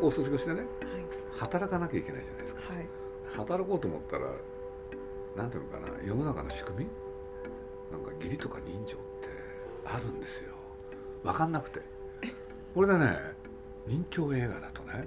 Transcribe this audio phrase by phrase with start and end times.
[0.00, 0.66] 学校卒業してねはい。
[1.38, 2.72] 働かなきゃいけないじゃないですか。
[2.74, 2.86] はい。
[3.36, 4.26] 働こうと思ったら
[5.36, 6.90] なんていうのかな世の中の仕組み？
[7.92, 9.28] なんか義理とか人情って
[9.84, 10.54] あるんですよ。
[11.22, 11.80] 分かんなくて。
[12.74, 13.18] これでね
[13.86, 15.04] 人情映画だとね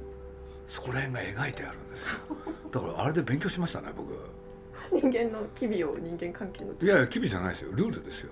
[0.70, 2.54] そこら辺が描いてあるんですよ。
[2.72, 4.14] だからあれで勉強しましたね僕。
[4.92, 7.72] 人間の機微を人間関係のいやいや機微じゃないですよ。
[7.74, 8.32] ルールですよ。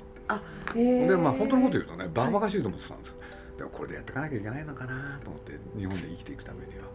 [0.76, 1.08] へー。
[1.08, 3.10] でまあ本当のこと言うとねバカバカしいと思ってたんです。
[3.10, 3.16] よ、
[3.62, 6.86] でもこれでやっていかなきゃいけないのかなと思って日本で生きていくためには。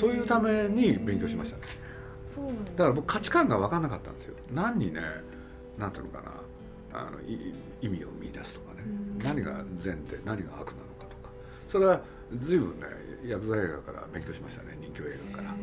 [0.00, 1.62] そういうために勉強しましたね。
[2.36, 2.52] だ。
[2.70, 4.34] だから僕価値観が分かんなかったんですよ。
[4.52, 5.00] 何にね
[5.76, 6.22] 何ていうのか
[6.92, 8.82] なあのい意味を見出すとかね。
[8.86, 9.18] うん。
[9.18, 11.30] 何が善で何が悪なのかとか。
[11.72, 12.00] それは
[12.46, 12.86] 随分ね
[13.24, 15.54] ヤクザ映画から勉強しましたね人気映画から。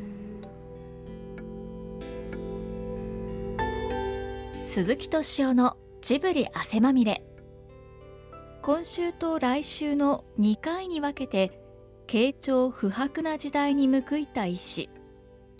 [4.66, 7.24] 鈴木敏夫のジブリ汗まみれ
[8.64, 11.60] 今週と来週の2回に分けて
[12.06, 14.90] 慶長不白な時代に報いた医師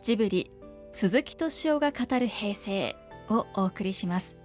[0.04, 0.52] ジブリ
[0.94, 2.96] 鈴木敏夫が語る平成
[3.28, 4.36] をお送りします。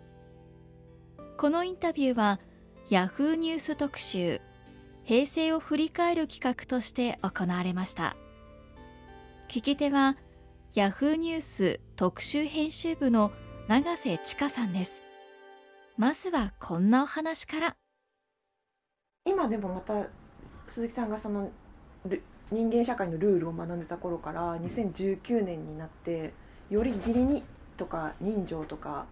[1.36, 2.40] このインタビューは
[2.88, 4.40] ヤフーニュース特集
[5.04, 8.16] 平成を振り返る企画として行われました。
[9.50, 10.16] 聞き手は
[10.74, 13.32] ヤフーニュース特集編集部の
[13.68, 15.02] 永瀬千佳さんです。
[15.98, 17.76] まずはこんなお話から。
[19.26, 19.94] 今でもまた
[20.68, 21.50] 鈴木さんがその
[22.06, 26.32] ル人間社会のルールを学んでた頃から2019年になって
[26.70, 27.42] より義理に
[27.76, 29.06] とか人情とか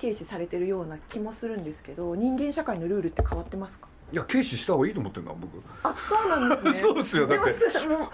[0.00, 3.88] 軽視されてるような気もするんですけど人間社会のルールって変わってますか？
[4.12, 5.62] いや軽視した方がいいと思ってるのは僕。
[5.82, 6.80] あそうなんですね。
[6.80, 7.26] そうですよ。
[7.26, 7.52] だって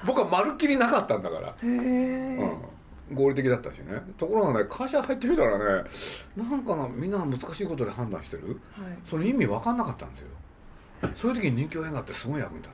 [0.04, 1.48] 僕はまるっきりなかったんだから。
[1.48, 2.56] へえ、
[3.10, 4.02] うん、合理的だったしね。
[4.18, 5.84] ところがね会社入ってみたらね
[6.36, 8.46] なんかなみんなが難しいことで判断してる。
[8.48, 8.56] はい。
[9.04, 10.28] その意味分かんなかったんですよ
[11.16, 12.72] そういう時に人気映画ってすごい役に立っ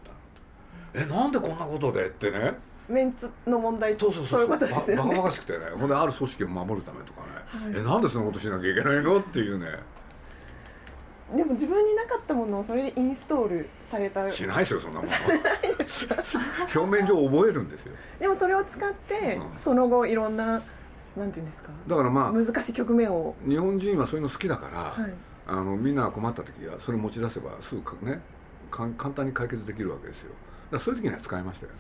[0.92, 1.06] たの？
[1.06, 2.54] えなんでこんなことでってね。
[2.88, 3.97] メンツの問題。
[3.98, 4.97] そうそうそういうことですよね。
[4.97, 5.66] ばバカバカしくてね。
[5.76, 7.81] ほんである組織を守るためとかね、はい。
[7.81, 9.66] えなんでそんなことしなきゃいけないのっていうね。
[11.34, 14.31] でも自分になかったものをそれでインストールされた。
[14.31, 15.12] しないですよそんなもの。
[16.75, 17.94] 表面上覚えるんですよ。
[18.20, 19.59] でもそれを使って、うん。
[19.65, 20.62] その後いろんな
[21.16, 21.70] なんていうんですか？
[21.88, 25.15] だからまあ難しい局面を、日本人はそういうの好きだから、はい、
[25.47, 28.21] あのみんなが困った時はそれ持ち出せばすぐかね
[28.71, 30.31] かん簡単に解決できるわけですよ。
[30.71, 31.79] だからそういう時には使いましたよね。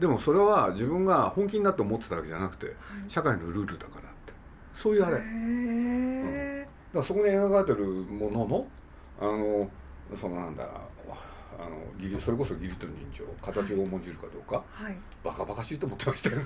[0.00, 2.74] でもそれは自分が本気になって思ってたわけじゃなくて
[3.08, 4.32] 社会のルールだからって。
[4.74, 5.14] そういうあれ。
[5.14, 8.66] だかへえ、らそこに描かれてるものの
[9.20, 9.70] あの
[10.18, 14.62] そのなんだあの義理それこそ義理と人情形を重んじるかどうか。
[14.70, 14.96] はい。
[15.24, 16.44] バカバカしいと思ってましたよね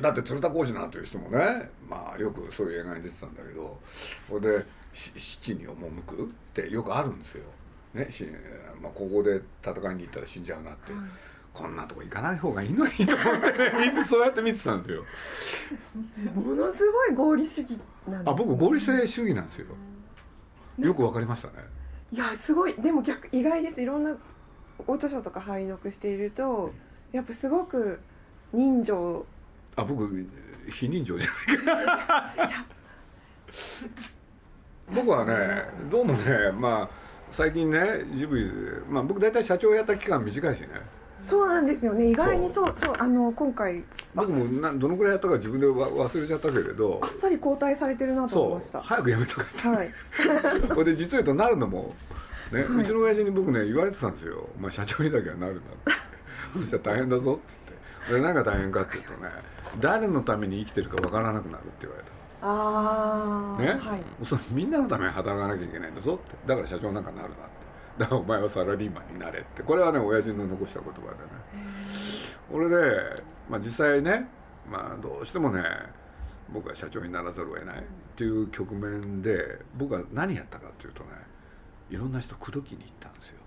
[0.00, 3.78] だって鶴田浩二なんていう人もねまあよくそういう映画に出てたんだけど
[4.28, 7.44] これでし七に赴くってよくあるんですよ、
[7.94, 8.26] ねし
[8.80, 10.92] まあ、ここで戦いに行ったら死んじゃうなって、
[11.52, 15.04] こんなとこ行かない方がいいのにと思ってね みんなそうやって見てたんですよ。
[16.34, 19.66] ものすごい合理主義なんですあ僕合理性主義なんですよ。
[20.78, 21.54] よくわかりましたね。
[22.12, 22.74] いやすごい。
[22.74, 23.82] でも逆意外です。
[23.82, 24.16] いろんな
[24.86, 26.72] お著書とか拝読していると
[27.12, 28.00] やっぱすごく
[28.52, 29.26] 人情
[29.76, 30.26] あ僕
[30.68, 32.66] 非人情じゃないか。
[34.94, 36.90] 僕はねどうもねまあ
[37.32, 38.50] 最近ねジブリで、
[38.88, 40.68] まあ、僕大体社長やった期間短いしね。
[41.22, 42.08] そうなんですよね。
[42.08, 42.74] 意外にそう。
[42.82, 43.84] そうあの今回。
[44.14, 46.98] 僕もなどのくらいやったか自分でわ忘れちゃったけれど。
[47.02, 48.80] あっさり交代されてるなと思いました。
[48.80, 49.90] 早くやめたかっはい。
[50.68, 51.94] た これで実を言うとなるのも、
[52.52, 52.68] ねはい。
[52.68, 55.68] うちの親父に僕ね言われてたんですよ「お前社長にだけはなるな」って。
[56.58, 57.54] そしたら大変だぞって
[58.08, 58.20] 言って。
[58.20, 59.30] で何が大変かっていうとね
[59.78, 62.10] 誰のために生きてるかわからなくなるって言われた。
[62.42, 64.26] ああね、はい。
[64.26, 66.36] そのみんなのために働かなきゃいけないんだぞって。
[66.46, 67.44] だから社長なんかなるなって。
[67.98, 69.62] だからお前はサラリーマンになれって。
[69.62, 71.10] これはね親父の残した言葉でね。
[72.52, 74.28] 俺で、まあ、実際ね、
[74.68, 75.62] まあ、どうしてもね
[76.52, 77.82] 僕は社長にならざるを得ないっ
[78.16, 81.10] ていう局面で僕は何やったかっていうとね
[81.90, 83.39] いろんな人口説きに行ったんですよ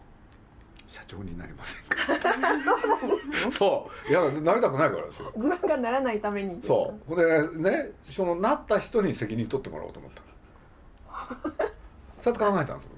[0.94, 3.50] 社長になりませんか？
[3.57, 5.31] そういやなりたくないからですよ。
[5.36, 7.16] 自分がならないためにそう。
[7.16, 10.22] ほんでねそのなった人に責任取ってもらおうと思った。
[12.22, 12.90] そうやって考えたんです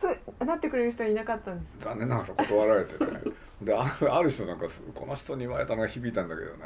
[0.00, 0.08] そ
[0.40, 3.20] うなってくれる人はいなかったんです僕残念ながら断られてね。
[3.60, 6.64] である人なんかすこの人に言われたのが響いたんだけどね。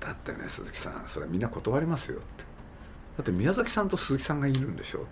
[0.00, 2.24] だってね鈴木さんそれみんな断りますよって。
[3.18, 5.08] だって宮崎さんと鈴木さんがいるんでしょって。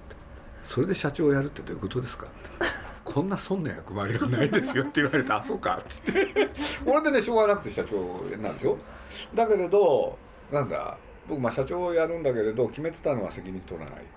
[0.65, 2.67] それで社長をやるってどういうことですかって
[3.13, 5.83] こんな損な役割はないですよって言われてあそうか。
[5.83, 6.49] っつって
[6.85, 7.97] これでねしょうがなくて社長
[8.39, 8.79] なんでしょ？
[9.35, 10.17] だけれど
[10.51, 10.97] なんだ
[11.29, 14.13] 僕まあ社長をやるんだけれど決めてたのは責任取らないって。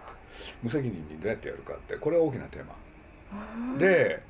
[0.64, 1.96] 無責任にどうやってやるかって。
[1.96, 3.78] これは大きなテーマ。
[3.78, 4.22] で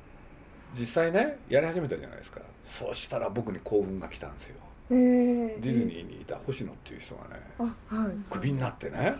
[0.78, 2.40] 実際ねやり始めたじゃないですか。
[2.68, 4.56] そうしたら僕に幸運が来たんですよ。
[4.56, 7.62] えー、ディズニーにいた星野っていう人がねあ
[7.94, 8.10] はい。
[8.30, 9.14] クビになってね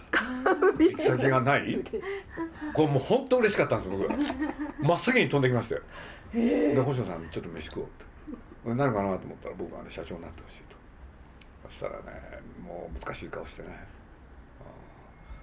[0.78, 1.82] 行き先がない。
[2.72, 4.08] これもう本当嬉しかったんです僕。
[4.80, 5.82] 真っ先に飛んできましたよ。
[6.34, 7.88] えで星野さんにちょっと飯食おうっ
[8.64, 8.74] て。
[8.74, 10.76] なるかなと思ったら僕はね社長になってほしいと。
[11.68, 11.98] そしたらね
[12.64, 13.68] もう難しい顔してね、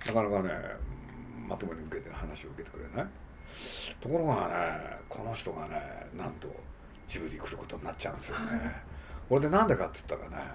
[0.03, 0.15] うん。
[0.15, 0.53] なかなかね
[1.47, 3.07] まともに受けて話を受けてくれない。
[3.99, 6.47] ところがねこの人がねなんと
[7.07, 8.45] ジブリ来ることになっちゃうんですよね、
[9.33, 10.45] これでなんでかって言ったらね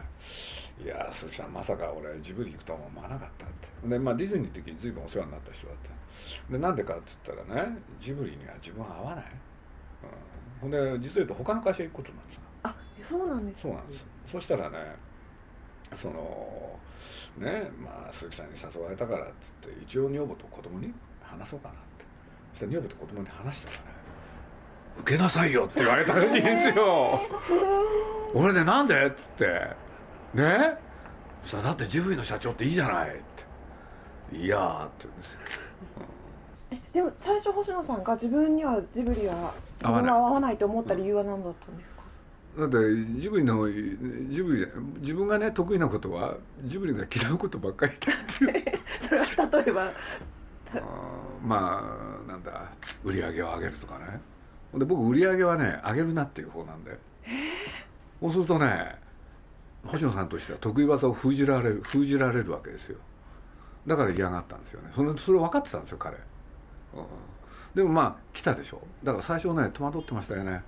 [0.81, 3.49] いや鈴木さんまさか俺ジブリ行くとは思わなかったっ
[3.83, 3.89] て。
[3.89, 6.53] でまあディズニーの時に随分お世話になった人だった。
[6.53, 9.25] でなんでかって言ったらねジブリには自分は合わない、
[10.63, 14.07] うん、ほんで実を言うと他の会社行くことになってたあそうなんですそうなんです。
[14.31, 14.79] そしたらね
[15.95, 16.79] その
[17.37, 19.27] ねまあ鈴木さんに誘われたからっ
[19.65, 22.05] つって一応女房と子供に話そうかなって。
[22.53, 23.98] そしたら女房と子供に話したらね
[25.01, 27.21] 「受けなさいよ」って言われたらしいんですよ。
[28.35, 29.07] 俺ねなんで？
[29.07, 29.71] っつって。
[30.35, 30.77] ね？
[31.45, 33.13] そしたらだってジブリの社長っていいじゃないっ
[34.31, 34.37] て。
[34.37, 35.39] いやーって言うんですよ。
[36.71, 42.03] えでも最初星野さんが自分にはジブリは自合わ合わないと思った理由は何だったんですか、
[42.59, 42.77] だって
[43.21, 44.67] ジブリのジブリ
[45.01, 48.79] 自分がね得意なことはジブリが嫌うことばっかりだって
[49.09, 49.93] それは例えば。
[51.43, 51.81] ま
[52.27, 52.71] あなんだ
[53.03, 54.21] 売り上げを上げるとかね
[54.75, 56.99] で僕売り上げはね上げるなっていう方なんで
[58.21, 58.97] そうするとね
[59.87, 62.99] 星野さんとしては得意技を封じられる封じられるわけですよ。
[63.87, 64.91] だから嫌がったんですよね。
[64.95, 67.05] それそれ分かってたんですよ彼、うん、
[67.75, 68.83] でもまあ来たでしょ。
[69.03, 70.63] だから最初ね戸惑ってましたよね。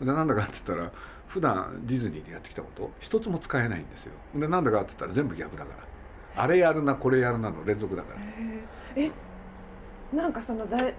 [0.00, 0.90] でなんだかって言ったら
[1.28, 4.12] 普段ディズニーでやってきたこと一つも使えないんですよ。
[4.34, 5.70] でなんだかって言ったら全部逆だか
[6.36, 6.42] ら。
[6.42, 8.20] あれやるなこれやるなの連続だから。
[8.96, 9.10] え
[10.12, 10.94] なんかその誰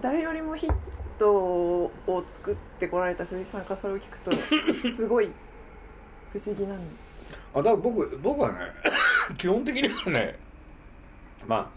[0.00, 0.74] 誰よりもヒッ
[1.18, 1.92] トを
[2.30, 4.32] 作ってこられた鈴木さんからそれを聞くと
[4.96, 5.30] すごい
[6.32, 6.78] 不思議なん
[7.54, 8.58] あだから僕僕はね
[9.38, 10.38] 基本的にはね
[11.46, 11.68] まあ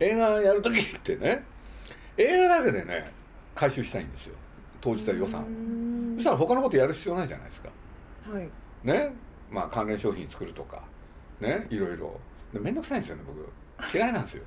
[0.00, 1.44] 映画やる時ってね
[2.16, 3.10] 映画だけでね
[3.54, 4.34] 回収したいんですよ。
[4.80, 5.40] 投じた予算。
[5.42, 5.44] を
[6.16, 7.70] そしたら他のことやる必要ないじゃないですか。
[8.30, 8.48] はい。
[8.84, 9.12] ね？
[9.50, 10.82] まあ関連商品作るとか
[11.40, 11.66] ね？
[11.70, 12.20] いろいろ。
[12.52, 13.50] で面倒くさいんですよね僕。
[13.92, 14.42] 嫌いなんですよ、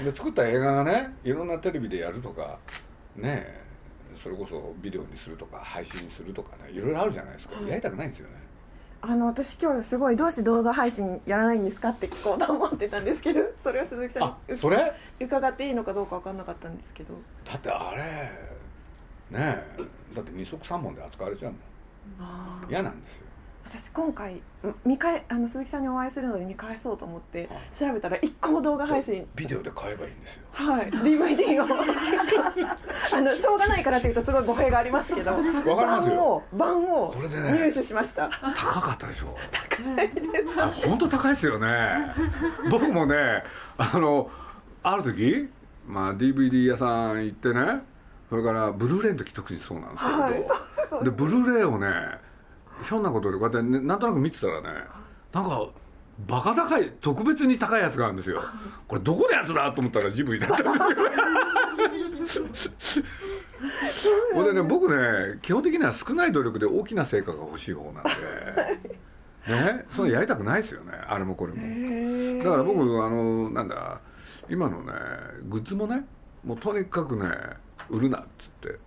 [0.00, 2.58] うん、で作った映画がねいろんなテレビでやるとか
[3.16, 3.62] ね
[4.22, 7.68] それこそビデオにするとか配信するとかねいろいろあるじゃないですか、はい。
[7.68, 8.34] やりたくないんですよね。
[9.02, 14.92] あの私今日すごいどうして動画配信やらないんですかって聞こうと思ってたんですけど それは鈴木さんあにそれ？
[15.20, 17.12] 伺っていいのかどうか分かんなかったんですけど。
[17.44, 18.02] だってあれ
[19.30, 19.84] ねえ
[20.14, 21.60] だって二足三本で扱われちゃうもん。
[22.70, 23.24] 嫌なんですよ
[23.66, 24.40] 私今回
[24.84, 27.78] 見返あの鈴木さんにお会いするので見返そうと思ってはい。
[27.78, 30.42] 調べたら一個も動画配信ビデオで買えばいいんですよ。
[30.52, 30.90] はい。
[30.90, 36.42] DVD をあのしょうがないからっていうとすごい語弊がありますけどわかりますよ。
[36.52, 38.30] 版をでね入手しました。
[38.56, 39.36] 高かったでしょ。
[39.50, 40.60] 高いです。
[40.60, 41.68] あ本当高いですよね。
[42.70, 43.14] 僕もね
[43.76, 44.30] あの
[44.82, 45.48] ある時、
[45.86, 47.82] まあ、DVD 屋さん行ってね
[48.28, 51.88] それからブルーレイの時特にそうなんですけれど、はいでブルーレイをね
[52.82, 54.68] ひょんなことでこうやって、ね、なんとなく見てたらね
[55.32, 55.68] なんか
[56.26, 58.42] バカ高い特別に高いやつがあるんですよ。
[58.86, 62.44] これどこのやつだと思ったらジブリだったんですよ
[64.32, 68.10] ほんでね僕ね基本的には少ない努力で大きな成果が欲しい方なんで
[69.74, 72.44] ねそれやりたくないですよねあれもこれも。
[72.44, 74.00] だから僕あのなんだ
[74.48, 74.92] 今のね
[75.44, 76.04] グッズもね
[76.44, 77.24] もうとにかくね
[77.88, 78.78] 売るなっつって、うん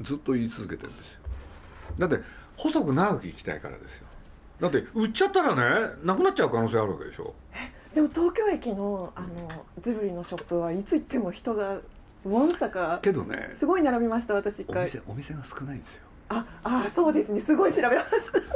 [0.00, 1.20] ずっと言い続けてるんですよ。
[1.98, 2.16] だって
[2.56, 4.06] 細く長く生きたいからですよ。
[4.60, 7.34] だって売っちゃったらねなくなっちゃう可能性あるわけでしょ。
[7.94, 9.28] でも東京駅のあの
[9.80, 11.78] ジブリのショップはいつ行っても人が
[12.24, 13.50] わんさかけどね。
[13.54, 14.82] すごい並びました私一回。
[14.82, 16.02] お店お店が少ないんですよ。
[16.28, 17.40] ああそうですね。
[17.40, 18.10] すごい調べました。
[18.10, 18.54] そうなんで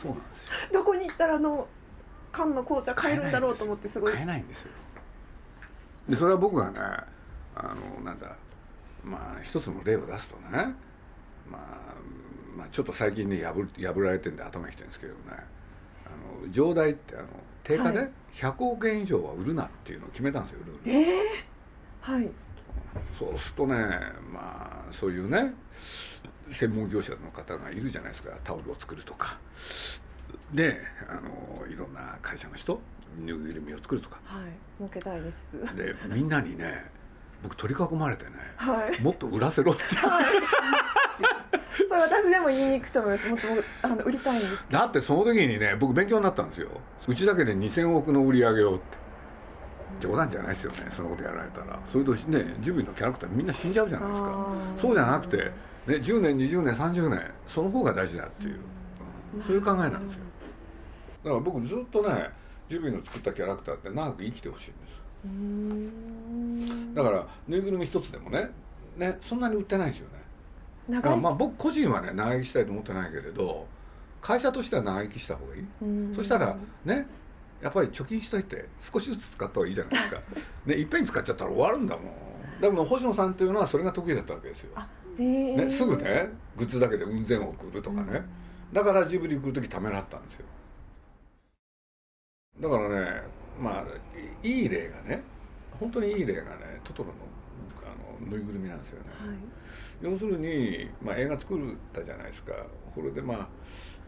[0.00, 0.16] すよ。
[0.72, 1.66] どこに行ったらあの
[2.30, 4.12] 缶の紅茶買えるんだろうと思ってすごい。
[4.12, 4.70] 買えないんですよ。
[6.08, 6.78] でそれは僕がね
[7.54, 8.36] あのなんだ
[9.04, 10.74] まあ一つの例を出すとね、
[11.50, 11.94] まあ、
[12.56, 15.18] まあちょっと最近ね破破られてるんで頭にきてるんですけどね。
[16.06, 17.26] あの上代ってあの
[17.64, 21.44] 定価はで100億円以上は売るなっていうのを決めたんですよルールええ
[22.00, 22.30] はい。
[23.18, 23.74] そうするとね
[24.32, 25.54] まあそういうね
[26.50, 28.30] 専門業者の方がいるじゃないですか。
[28.44, 29.38] タオルを作るとか。
[30.52, 32.80] であのいろんな会社の人
[33.18, 34.20] ぬいぐるみを作るとか。
[34.24, 34.50] はい。
[34.78, 35.48] 儲けたいです。
[35.76, 36.84] でみんなにね
[37.42, 39.00] 僕取り囲まれてねはい。
[39.00, 39.82] もっと売らせろって。
[41.88, 43.28] それ私でも言いに行くと思います。
[43.28, 43.46] もっと
[43.82, 46.68] あの売りたいんですだってその時にね僕勉強になったんですよ。
[47.06, 49.02] うちだけで2000億の売り上げをって。
[50.00, 51.78] 冗談じゃないですよねそのことやられたら。
[51.92, 54.46] それとねジブリのキャラクターみんな死んじゃうじゃないですか。
[54.80, 55.52] そうじゃなくて、ね、
[55.86, 58.58] 10年20年30年その方が大事だっていう、
[59.36, 60.24] うん、そういう考えなんですよ。
[61.24, 62.30] だから僕ずっとね
[62.68, 65.01] ジブリの作ったキャラクターって長く生きてほしいんです
[66.94, 68.50] だからぬいぐるみ一つでもね
[68.96, 70.22] ねそんなに売ってないですよね。
[70.96, 73.66] だからまあ僕個人はね長生きしたいと思ってないけれど
[74.20, 75.66] 会社としては長生きした方がいい。
[76.14, 77.06] そしたらね
[77.62, 80.20] やっぱり貯金しといて少しずつ使った方がいいじゃないですか。
[80.66, 82.60] ねいっぺんに使っちゃったら終わるんだもん。
[82.60, 84.78] でも星野さんっていうのはそれが得意だったわけですよ、
[85.18, 88.22] ね、すぐねグッズだけで雲仙を送るとかね、
[88.72, 90.46] だからジブリ来る時ためらったんですよ。
[92.60, 93.84] だからねまあ
[94.42, 95.22] いい例がね
[95.78, 97.14] 本当にいい例がねトトロの
[97.84, 99.36] あのぬいぐるみなんですよね、はい、
[100.00, 102.52] 要するに、まあ、映画作ったじゃないですか。
[102.94, 103.48] これでまあ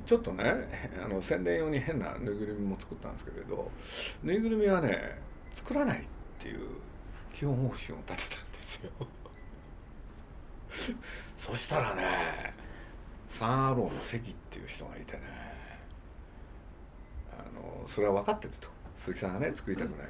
[0.07, 0.45] ちょっとね
[1.03, 3.71] あの宣伝用に変なぬいぐるみも作ったんですけれど
[4.23, 5.19] ぬいぐるみはね
[5.57, 6.03] 作らないっ
[6.39, 6.61] ていう
[7.35, 8.91] 基本方針を立てたんですよ。
[11.39, 12.55] そしたらね
[13.31, 15.21] サン・アローの関っていう人がいてね
[17.33, 18.69] あのそれは分かってると
[19.05, 20.09] 鈴木さんがね作りたくないのは、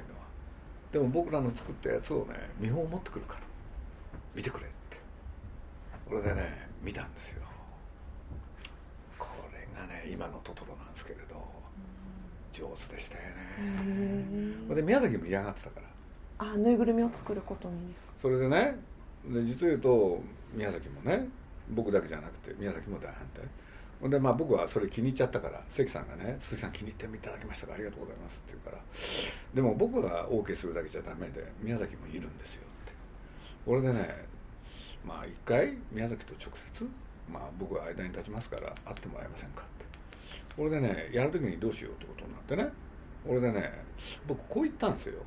[0.91, 3.41] でも僕らの作ったやつをね見本を持ってくるから。
[4.33, 4.97] 見てくれって。
[6.07, 7.41] これでね見たんですよ。
[9.75, 11.35] がね今のトトロなんですけれど
[12.53, 14.75] 上手でしたよね。
[14.75, 15.87] で宮崎も嫌がってたから。
[16.47, 17.93] あぬいぐるみを作ることに。
[18.21, 18.77] それでね
[19.27, 20.21] で実を言うと
[20.53, 21.27] 宮崎もね
[21.69, 23.43] 僕だけじゃなくて宮崎も大反対
[24.01, 28.77] ほんでまあ僕はそれ気に入っちゃったから関さんがね「鈴木さん気に入っていただきましたかありがとうございます」って言うから
[29.53, 32.93] でも僕が OK するだけじゃダメで宮崎もいるんですよって。
[33.65, 34.25] これでね
[35.05, 36.87] まあ一回宮崎と直接
[37.29, 39.85] まあ、僕は間に立ちますから会ってもらえませんかって。
[40.55, 42.69] これでねやる時にどうしようってことになってね
[43.27, 43.83] 俺でね
[44.27, 45.23] 僕こう言ったんですよ。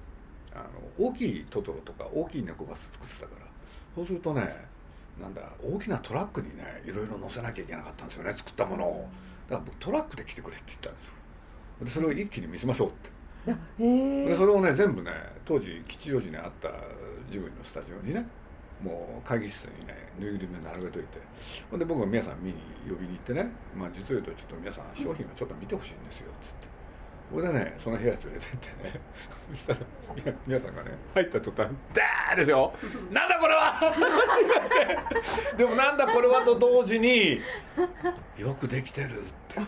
[0.54, 0.58] あ
[0.98, 3.46] の大きいトトロとか大きい猫バス作ってたから。
[3.94, 4.68] そうするとね
[5.20, 9.08] なんだ大きなトラックにねいろいろ乗せなきゃいけなかったんですよね作ったものを。
[9.48, 11.12] だから僕トラックで来てくれって言ったんですよ。
[11.82, 13.10] でそれを一気に見せましょうって。
[14.26, 15.10] でそれをね全部ね
[15.44, 16.68] 当時吉祥寺にあった
[17.30, 18.26] ジブリのスタジオにね
[18.82, 21.18] もう会議室にねぬいぐるみを並べといて。
[21.70, 22.58] ほんで僕が皆さん見に
[22.88, 26.77] 呼びに行ってね、まあ、実を言うとちょっと皆さん商品をちょっと見てほしいんですよっつって
[27.30, 29.00] それでねその部屋連れてってね
[29.52, 29.78] そしたら
[30.46, 32.74] 皆さんがね入った途端「ダー!」でしょ
[33.12, 33.94] 「なんだこれは!」
[35.56, 37.40] でも「なんだこれは!」と同時に
[38.38, 39.60] 「よくできてる」って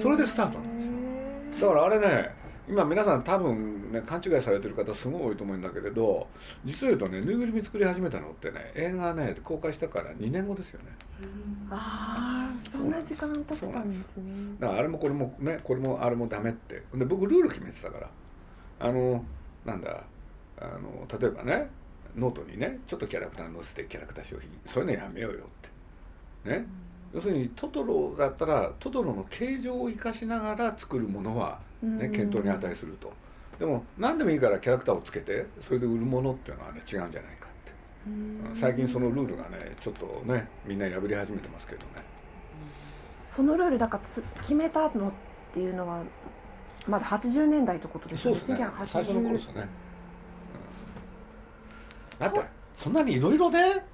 [0.00, 2.34] それでスタートなんですよだからあれね
[2.68, 6.26] 今皆さん多分ね勘違いされてる方すごい多いと思うんだけれど
[6.64, 10.86] 実を言うとねぬいぐるみ作り始めたのってね映画ね公開したから2年後ですよね。
[11.70, 14.56] ああそんな時間経ったんですね。
[14.58, 16.82] だからあれもこれもねこれもあれもダメって。
[16.94, 18.10] で僕ルール決めてたから。
[18.78, 19.24] あの
[19.64, 20.04] なんだ
[20.58, 21.70] あの例えばね
[22.16, 25.42] ノートにねちょっとキャラクター載せてキャラクター商品そういうのやめようよっ
[26.44, 26.50] て。
[26.50, 26.66] ね、
[27.12, 33.12] 要するにトトロだったらトトロの形状を生かしながら作るものはね、検討に値すると。
[33.58, 38.60] でも何でもいいからキャラクターをつけてそれで売るものっていうのはね違うんじゃないかって。
[38.60, 42.04] 最近そのルールがねちょっとねみんな破り始めてますけどね。
[43.30, 44.02] そのルールだから
[44.42, 45.12] 決めたのっ
[45.52, 46.02] ていうのは
[46.86, 48.34] まだ80年代ってことですね。
[48.34, 48.66] そうですね。
[48.88, 49.68] 最初の頃ですね、
[52.14, 52.40] うん、だって
[52.76, 53.84] そんなにいろいろね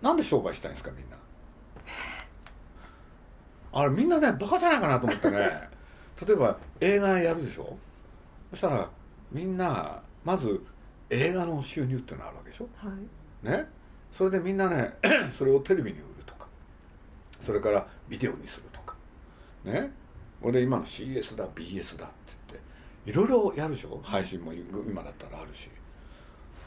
[0.00, 1.16] なんで商売したいんですかみんな。
[3.72, 5.68] あれみんなねバカじゃないかなと思ってね
[6.26, 7.76] 例えば映画やるでしょ？
[8.50, 8.90] そしたら
[9.30, 10.64] みんなまず
[11.10, 12.88] 映画の収入っていうのがあるわけでしょ、は
[13.44, 13.66] い、ね？
[14.16, 14.94] それでみんなね
[15.36, 16.46] それをテレビに売るとか
[17.44, 18.94] それからビデオにするとか
[19.64, 19.90] ね？
[20.40, 22.14] これで今の CS だ BS だって
[22.48, 22.62] 言っ
[23.04, 24.00] ていろいろやるでしょ？
[24.02, 25.68] 配信も今だったらあるし。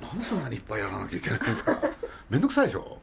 [0.02, 1.80] なんでそんなにいっぱいやらなきゃいけないんですか
[2.28, 2.98] 面倒くさいでしょ？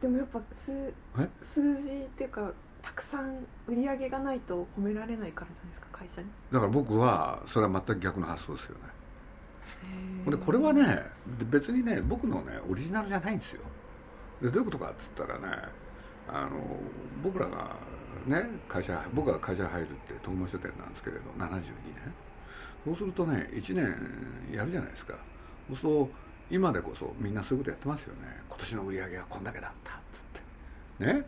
[0.00, 0.94] でもやっぱ数
[1.52, 2.50] 数字っていうか
[2.84, 6.28] たくさん売り上げがないと褒められないからじゃないですか会社に。
[6.52, 10.30] だから僕はそれは全く逆の発想ですよね。
[10.30, 11.02] でこれはね
[11.50, 13.62] 別にね僕のねオリジナルじゃないんですよ。
[14.42, 15.56] でどういうことかっつったらね
[16.28, 16.60] あの
[17.22, 17.76] 僕らが
[18.26, 21.72] ね会社僕が会社入るって東馬書店なんですけれど72年。
[22.84, 23.96] そうするとね1年
[24.52, 25.14] やるじゃないですか。
[25.68, 26.10] そうすると
[26.50, 28.20] 今でこそみんなそういうことやってますよね。
[28.48, 31.14] 今年の売り上げはこんだけだったっつって。
[31.14, 31.26] ね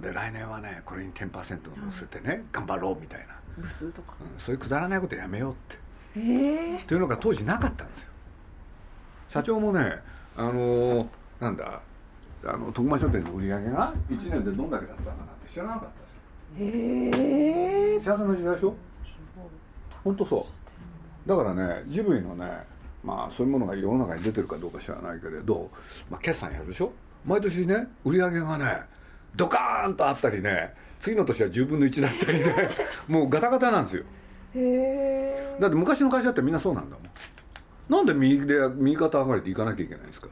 [0.00, 3.34] で来年はねこれに10%乗せてね、頑張ろうみたいな。
[3.56, 5.78] 部数とか、うん、そういうくだらないことやめようって。
[6.16, 6.76] ええ。
[6.78, 8.08] ー、というのが当時なかったんですよ。
[9.28, 9.96] 社長もね
[10.36, 11.06] あのー、
[11.40, 11.80] なんだ
[12.44, 15.96] あの徳間書店の売り上げが1年でどんだけだったかなって知らなかったんで
[16.60, 16.66] すよ。
[16.66, 17.98] へえ。
[17.98, 18.74] ー、幸せな時代でしょ？
[20.02, 20.46] 本当そ
[21.26, 21.28] う。
[21.28, 22.64] だからねジブリのね
[23.02, 25.70] まあそういうものが世の中に出てるかどうか知らないけれど、
[26.10, 26.92] まあ、決算やるでしょ？
[27.24, 28.82] 毎年ね売り上げがね
[29.36, 32.70] ドカーンとあったりね次の年は10分の1だったりね
[33.08, 34.04] もうガタガタなんですよ。
[34.54, 37.04] へえだって昔の会社ってみんなそうなんだもん。
[37.88, 40.28] なんで右で右肩上がりで行かなきゃいけないんですか？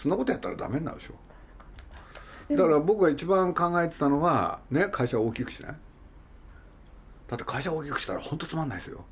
[0.00, 1.14] そんなことやったらダメになるでしょ。
[2.54, 5.74] だから僕が一番考えてたのはね会社を大きくしない？
[7.28, 9.04] だって会社を大きくしたら本当つまんないですよ。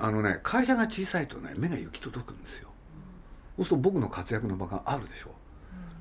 [0.00, 2.68] あのね会社が小さいとね目が行き届くんですよ。
[3.56, 5.30] そうすると僕の活躍の場があるでしょ。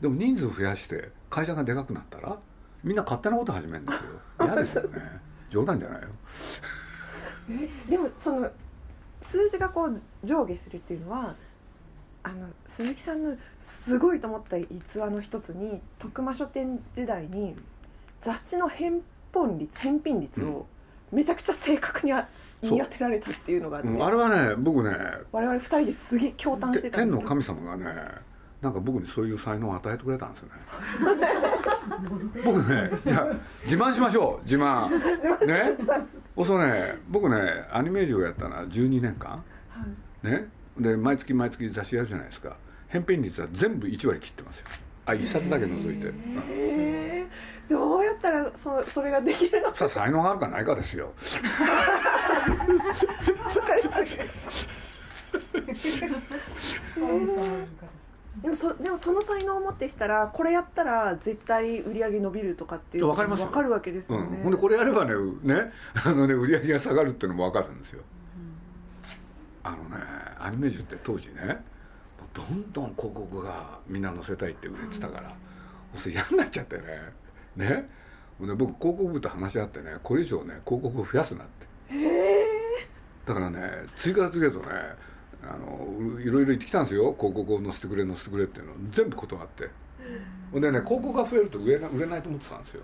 [0.01, 2.37] でも人数増やして会社がでかくなったら
[2.83, 4.01] みんな勝手なこと始めるんですよ。
[4.45, 5.19] 嫌ですよね。
[5.49, 6.07] 冗談じゃないよ。
[7.49, 8.51] えでもその
[9.23, 11.33] 数字がこう上下するっていうのは
[12.21, 17.55] あの鈴木さんのすごいと思った逸話の一つに徳間書店時代に
[18.21, 19.01] 雑誌の返
[19.33, 20.67] 本率返品率を
[21.11, 22.27] めちゃくちゃ正確にあ
[22.61, 22.69] そう。
[22.69, 24.95] 言い当てられたっていうのがあって、うんあれはね僕ね
[25.31, 28.32] 我々二人ですげえ驚嘆してたん天のですよ神様がね
[28.63, 31.25] なんか僕にそういう才能を与えてくれたんですよね。
[32.45, 33.27] 僕ねじゃあ
[33.65, 34.45] 自慢しましょう。
[34.45, 34.89] 自慢。
[35.45, 35.75] ね。
[36.37, 37.35] そうね僕ね
[37.71, 39.43] アニメージュをやったのは12年間は
[40.23, 40.27] い。
[40.27, 40.47] ね。
[40.79, 42.55] で毎月毎月雑誌やるじゃないですか。
[42.87, 44.65] 返品率は全部1割切ってますよ。
[45.05, 47.27] あ1冊だけ除いて、うんへえ
[47.69, 49.71] どうやったらそそれができるの？
[49.73, 51.11] かさあ才能があるかないかですよ。
[51.17, 52.55] 分
[53.61, 54.67] かります
[58.41, 63.45] でもそでもその才能を持ってしたらこれやったら絶対売り上げ伸びるとかっていうのわかりますよ。
[63.45, 64.19] 分かるわけですうん。
[64.21, 65.13] よね、ほんでこれやればね
[65.43, 68.01] ねあのね売り上げが下がるっていうのも分かるんですよ。
[69.63, 70.03] あのね
[70.39, 71.63] アニメージュって当時ね
[72.33, 75.35] どんどん広告がみんな載せたいって売れてたから、も
[75.95, 76.83] うそれ嫌になっちゃってね。
[77.55, 77.89] ね。
[78.39, 81.47] ほんで僕広告部と話し合ってねこれ以上ね広告を増やすなっ
[81.87, 81.95] て。
[81.95, 82.45] へえ
[83.27, 83.59] だからね
[83.95, 84.65] 次から次へとね
[85.43, 87.13] あのいろいろ言ってきたんですよ。
[87.17, 88.73] 広告を載せてくれ載せてくれっていうの。
[88.91, 89.69] 全部断って。
[90.51, 90.61] ほん。
[90.61, 92.81] でね広告が増えると売れな売れないと思ってたんですよ。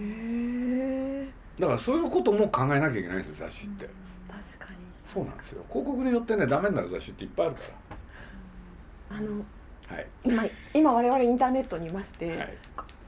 [0.00, 1.28] へえ。
[1.58, 3.88] だからそういうことも考えなきゃいけないんですよ雑誌って。
[4.28, 4.78] 確かに。
[5.06, 5.64] そうなんですよ。
[5.68, 7.62] 広告によってねダメになる雑誌っていっぱいあるか
[9.10, 9.44] あの
[9.90, 10.06] らはい。
[10.24, 12.58] 今今我々インターネットにいまして、はい。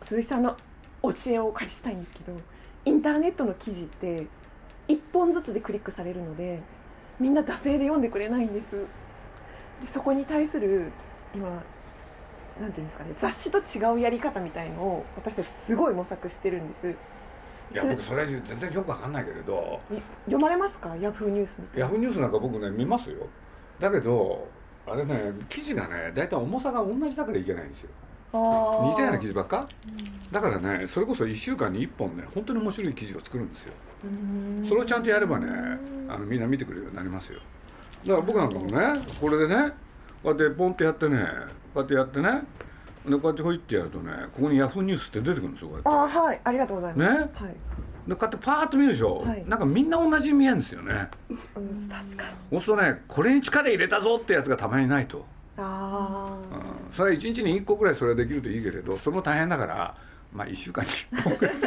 [0.06, 0.56] 鈴木さんの
[1.02, 2.38] お知恵をお借りしたいんですけど
[2.84, 4.26] インターネットの記事って
[4.88, 6.62] 1本ずつでクリックされるので
[7.20, 8.72] みんな惰性で読んでくれないんです。
[8.72, 8.78] で
[9.92, 10.90] そこに対する
[11.34, 11.48] 今
[12.60, 16.90] なんていうんですかね雑誌と違うやり方みたいのを私たちすごい模索してるんです。
[17.72, 19.94] いや僕それ全然よくわかんないけれどい
[20.26, 20.94] 読まれますか？
[20.96, 23.26] ヤフーニュースみたいなヤフーニュースなんか僕ね見ますよ。
[23.80, 24.46] だけど
[24.86, 27.90] あれね記事がね大体重さが同じだからいけないんですよ
[28.32, 29.68] 似たような記事ばっか？
[30.30, 33.72] だからねそれこそ1週間に1本ね本当に面白い記事を作るんですよ。
[34.04, 34.66] うん。
[34.66, 35.46] それをちゃんとやればね
[36.08, 37.40] あのみんな見てくれるようになりますよ。
[38.06, 39.72] だから僕なんかもねこれでね
[40.22, 41.26] こうやってポンってやってね
[41.74, 42.42] こうやってやってね
[43.04, 46.16] でこうやってほいってやるとねここにヤフーニュースって出てくるんですよこうやって。
[46.16, 47.12] あーはいありがとうございます。
[47.12, 47.18] ね？
[47.18, 47.52] はい、でこ
[48.06, 49.44] うやってパーッと見るでしょ、はい。
[49.46, 51.08] なんかみんな同じに見えるんですよね。
[51.28, 52.30] うん、確かに。
[52.50, 59.96] そうするとねこれに力入れたぞってやつがたまにないと、ああ、うん、それは1日に1個ぐらいそれができるといいけれどそれも大変だから
[60.32, 61.56] まあ1週間に1本ぐらい。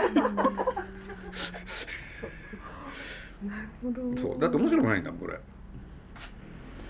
[3.45, 4.21] なるほど。
[4.21, 4.39] そう。
[4.39, 5.39] だって面白くないんだもんこれ。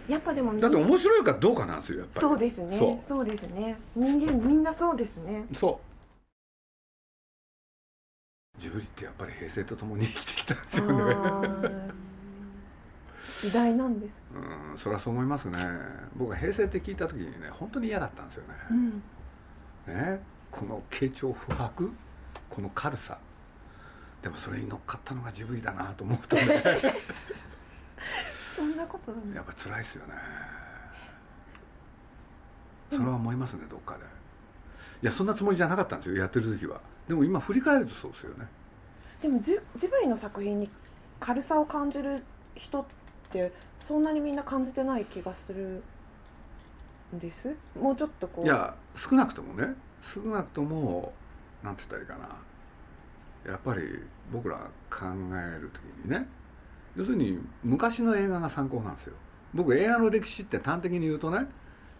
[0.07, 2.21] やっぱでもだって面白いかどうかなんですよやっぱり。
[2.21, 2.77] そうですね。
[2.77, 3.77] そそうですね。
[3.95, 5.45] 人間みんなそうですね。
[5.51, 5.85] うそう。
[8.61, 10.93] ジブリってやっぱり平成とともに生きてきたんですよね
[13.45, 14.13] 時代なんです。
[14.33, 14.39] う
[14.75, 15.57] んそれはそう思いますね。
[16.15, 19.03] 僕は平成って聞いた時にね本当に嫌だったんですよね、うん。
[19.87, 21.91] ねこの傾聴不白
[22.49, 23.19] この軽さ。
[24.23, 26.63] でもそれに乗っかったのがジブリだなと思うとね。
[28.55, 30.13] そんなことやっぱ辛いですよね。
[32.89, 33.99] それは思いますねどっかで。
[35.03, 36.81] いやそんなつもりじゃなかったんですよやってる時は。
[37.07, 38.47] でも今振り返るとそうですよね。
[39.21, 40.67] でもジジブリの作品に
[41.19, 42.23] 軽さを感じる
[42.55, 42.85] 人
[43.27, 45.83] ってそんなにみんな感じてない気がする
[47.15, 47.55] んです。
[47.79, 48.45] もうちょっとこう。
[48.45, 49.75] いや少なくともね。
[50.13, 51.13] 少なくとも
[51.63, 52.27] なんて言ったらいいか
[53.45, 53.51] な。
[53.51, 53.81] やっぱり
[54.31, 54.57] 僕ら
[54.89, 56.27] 考える時にね。
[56.95, 59.13] 要するに昔の映画が参考なんですよ。
[59.53, 61.47] 僕映画の歴史って端的に言うとね。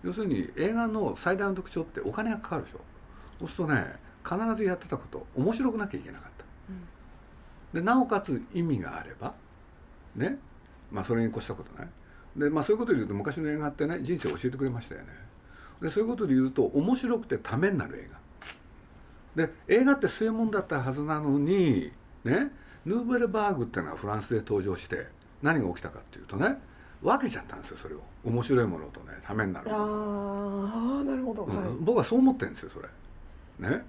[0.04, 2.80] 要するに映画の最大の特徴ってお金がかかるでしょ。
[3.40, 6.46] そうするとね必ずやってたこと面白くなきゃいけなかった。
[7.74, 9.34] でなおかつ意味があれば
[10.16, 10.38] ね
[10.96, 11.90] まあそれに越したことない。
[12.38, 15.08] でまあそういうことで言うと昔の映画ってね人生を教えてくれましたよね。
[15.82, 18.10] でそういうことで言うと面白くてためになる映
[19.36, 19.46] 画。
[19.46, 21.92] で映画ってそういうもんだったはずなのに
[22.24, 22.52] ね
[22.86, 25.08] ヌーベルバーグっていうのがフランスで登場して
[25.42, 26.58] 何が起きたかっていうとね
[27.02, 28.00] 分けちゃったんですよそれを。
[28.24, 29.70] 面白いものとねためになる。
[29.70, 31.76] あーあーなるほど、うんはい。
[31.82, 33.70] 僕はそう思ってるんですよそれ。
[33.70, 33.86] ね。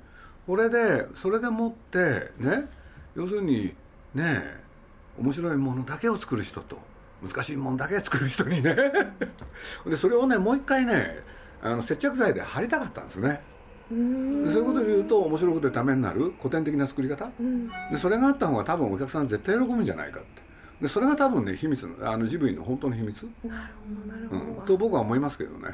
[0.46, 2.68] これでそれでもってね
[3.14, 3.74] 要するに
[4.14, 4.42] ね
[5.18, 6.78] 面白いものだけを作る人と
[7.22, 8.76] 難しいものだけ作る人にね。
[9.86, 11.18] でそれをねもう一回ね
[11.62, 13.42] あの接着剤で貼りたかったんですね。
[13.88, 17.30] そういうことを言うと面白くてためになる古典的な作り方。
[17.38, 17.68] うん。
[17.90, 20.46] でそれがあった方が多分お客さん絶対喜ぶんじゃないかって。
[20.80, 25.72] でそれが多分ね秘密のあのジブリの本当の秘密、なるほどなるうほど、ん、と僕は思いますけどね、うん、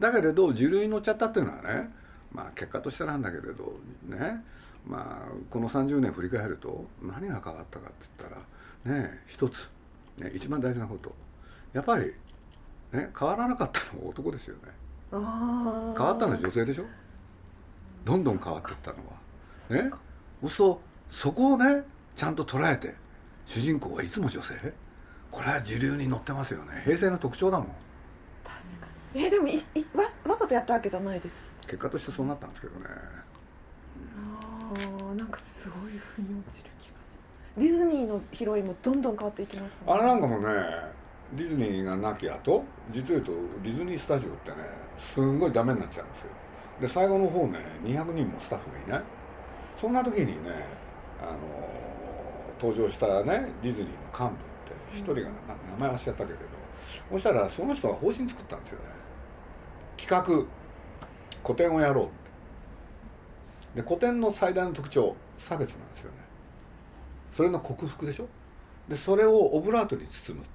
[0.00, 1.90] だけれど主流に乗っちゃったっていうのはね
[2.32, 4.44] まあ結果としてなんだけれどね
[4.86, 9.68] まあこの30年振り返ると何が変わったかって言ったらね一つ、
[10.18, 11.14] ね、一番大事なこと。
[11.72, 12.12] やっぱり、
[12.92, 14.62] ね、変わらなかったのは男ですよね。
[15.10, 16.84] 変わったのは女性でしょ？
[18.04, 19.84] どんどん変わっていったのは。
[19.84, 19.90] ね
[20.40, 21.82] そうするとそこをね
[22.16, 22.94] ちゃんと捉えて
[23.46, 24.54] 主人公はいつも女性？
[25.30, 26.82] これは主流に乗ってますよね。
[26.84, 27.66] 平成の特徴だもん。
[28.44, 29.24] 確かに。
[29.24, 31.36] えでもいいわわざとやったわけじゃないです。
[31.62, 32.86] 結果としてそうなったんですけどね。
[32.90, 36.70] あーなんかすごい腑に落ちる
[37.58, 39.80] ディズニーのヒロインもどんどん変わっていきますね。
[39.86, 40.46] あれなんかもね
[41.34, 44.56] ディズニーがなき後実を言うとディズニースタジオってね
[44.98, 46.28] すんごいダメになっちゃうんですよ。
[46.80, 49.02] で最後の方ね200人もスタッフがいない。
[49.80, 50.34] そんな時にね
[51.20, 51.38] あの
[52.60, 55.26] 登場したねディズニーの幹部って一人がな
[55.72, 56.44] 名前忘れちゃったけれど。
[57.10, 58.84] そしたらその人が方針作ったんですよね。
[59.96, 60.46] 企画。
[61.44, 62.08] 古典をやろうっ
[63.74, 63.82] て。
[63.82, 66.16] で古典の最大の特徴差別なんですよね
[67.32, 68.28] それの克服でしょ？
[68.88, 70.50] でそれをオブラートに包むって。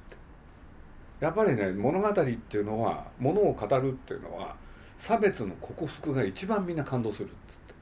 [1.20, 2.22] やっぱりね物語って
[2.58, 4.56] いうのは物を語るっていうのは
[4.98, 7.74] 差別の克服が一番みんな感動するっつって。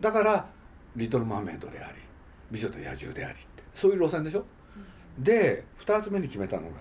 [0.00, 0.46] だから
[0.96, 1.98] 「リトル・マーメイド」であり
[2.50, 3.62] 「美女と野獣」でありって。
[3.74, 4.44] そういう路線でしょ、
[5.18, 6.76] で2つ目に決めたのが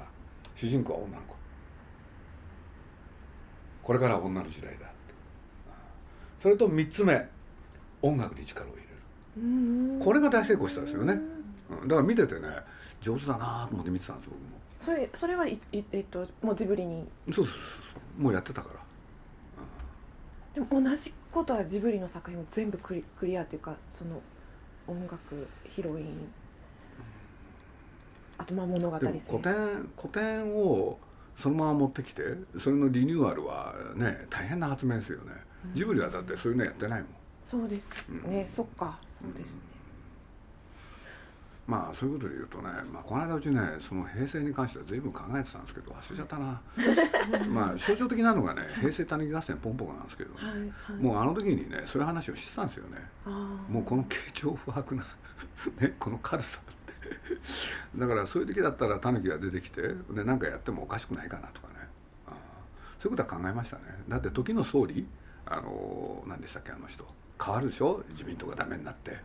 [0.55, 1.35] 主人公は女の子。
[3.83, 4.85] これからは女の時代だって。
[6.41, 7.29] それと3つ目
[8.01, 10.03] 音楽に力を入れる。
[10.03, 11.19] これが大成功したんですよね
[11.69, 11.87] うん。
[11.87, 12.47] だから見ててね
[13.01, 14.45] 上手だなと思って見てたんです僕も。
[14.79, 17.07] それそれはいいえっともうジブリに？
[17.31, 17.51] そうそうそ
[18.19, 18.79] うもうやってたから。
[20.53, 24.21] でも同じことはジブリの作品も全部クリクリアというかその
[24.87, 26.31] 音楽ヒロイン。
[28.37, 30.99] あとまあ物語古典古典を
[31.41, 32.21] そのまま持ってきて
[32.61, 35.31] それのリニューアルはね大変な発明ですよね。
[35.73, 37.09] ジブリはだってそういうのやってないもん。
[37.43, 38.49] そうですね、うん。
[38.49, 38.99] そっか。
[39.07, 39.61] そうですね、
[41.67, 46.61] まあそういうことで言うとね、まあ、この間うちねその平成に関しては随分考えてたんですけど忘れちゃったな。
[47.49, 50.69] まあ象徴的なのがね平成たぬき合戦ポンポコなんですけど、はいはい。
[51.01, 52.97] もうあの時にねそういう話をしてたんですよね。
[53.69, 55.03] もうこの傾聴不白な
[55.81, 56.75] ねこの軽さって。
[57.97, 61.73] だからそういう時だったらタヌキが出てきてで何かやってもおかしくないかなとかね。
[62.99, 63.83] そういうことは考えましたね。
[64.07, 65.07] だって時の総理
[65.45, 67.05] あの何でしたっけあの人。
[67.43, 68.03] 変わるでしょ？
[68.09, 69.19] 自民党がダメになって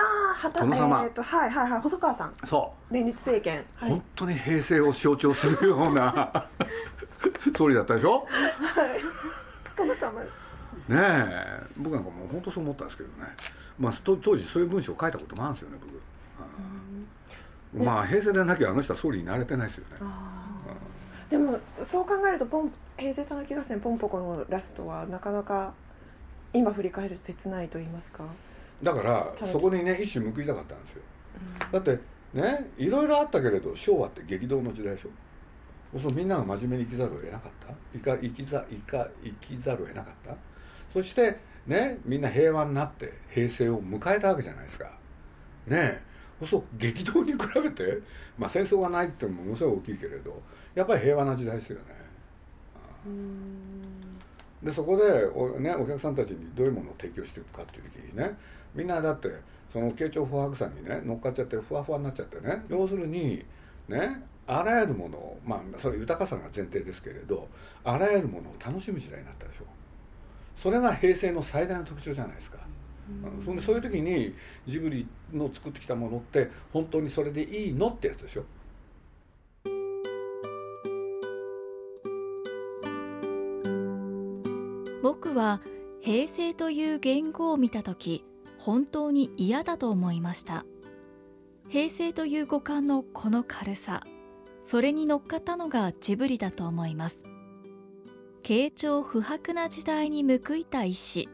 [0.00, 1.04] ああはた殿様。
[1.04, 2.34] えっ、とはいはいはい細川さん。
[2.46, 2.94] そう。
[2.94, 3.64] 連立政権。
[3.76, 3.90] はい。
[3.90, 6.46] 本当に平成を象徴するような
[7.56, 8.20] 総理だったでしょ？
[8.20, 9.00] はい。
[9.76, 10.20] 殿様。
[10.20, 10.26] ね
[10.90, 11.62] え。
[11.78, 13.14] 僕なんかもう本当そう思ったんですけどね、
[13.78, 15.76] まあ、と当時そういう文章を書いたこともあるんですよね
[17.74, 17.86] 僕、うん。
[17.86, 19.96] まあ平成でなきゃあの人は総理になれてないですよね。
[21.28, 25.72] でもそう考えるとポン平成たぬき合戦ポンポコのラストはなかなか
[26.52, 28.24] 今振り返ると切ないと言いますか、
[28.82, 31.02] だからそこにね一矢報いたかったんですよ。
[31.72, 31.98] だって
[32.32, 35.10] ねいろいろあったけれど昭和って激動の時代でしょ。
[35.98, 37.74] そうみんなが真面目に生きざるを得なかった？
[37.92, 40.36] 生か生きざ生か生きざるを得なかった？
[40.92, 44.86] そしてねみんな平和になって平成を迎えたわけじゃないですか。
[45.66, 46.00] ね
[46.40, 46.46] え。
[46.46, 47.98] そう激動に比べて、
[48.38, 50.40] まあ、戦争がないっていうのもものすごい大きいけれど
[50.74, 51.84] やっぱり平和な時代ですよね。
[53.04, 54.18] うん。
[54.62, 58.38] でそこでお,、ね、お客さんたちにどういうものを提供していくかっていう時にね
[58.74, 59.28] みんなだって
[59.72, 63.44] その慶長不白さにね乗っかっちゃってふわふわになっちゃってね要するに
[63.88, 67.48] ねあらゆるものをまあそれ豊かさが前提ですけれど
[67.84, 69.64] あらゆるものを楽しむ時代になったでしょ。
[70.56, 72.58] それが平成の最大の特徴じゃないですか、
[73.24, 73.44] うん。
[73.44, 74.34] そんでそういう時に
[74.66, 78.44] ジブリの作ってきたものって本当にそれでいいのってやつでしょ。
[85.02, 85.62] 僕は
[86.02, 88.24] 平成という言語を見た時
[88.62, 90.66] 本当に嫌だと思いました。
[91.70, 94.02] 平成という五感のこの軽さ
[94.64, 97.24] それに乗っかったのがジブリだと思います。
[98.42, 101.30] 慶長不白な時代に報いた医師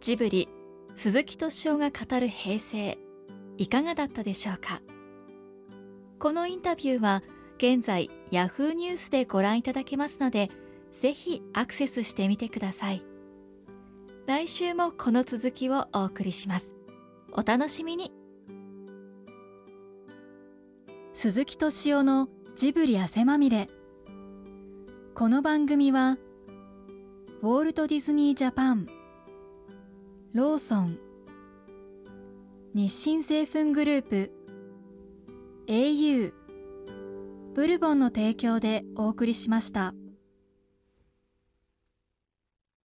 [0.00, 0.48] ジブリ
[0.94, 2.96] 鈴木敏夫が語る平成
[3.58, 4.80] いかがだったでしょうか？
[6.18, 7.22] このインタビューは
[7.58, 10.50] 現在 Yahoo ニュースでご覧いただけますので
[10.92, 13.02] ぜひアクセスしてみてください。
[14.26, 16.74] 来週もこの続きをお送りします。
[17.32, 18.10] お楽しみに。
[21.12, 23.68] 鈴木敏夫のジブリ汗まみれ。
[25.14, 26.16] この番組は
[27.42, 28.86] ウォールト・ディズニー・ジャパン
[30.32, 30.98] ローソン
[32.72, 34.32] 日清製粉グループ
[35.66, 36.32] au
[37.54, 39.94] ブルボンの提供でお送りしました。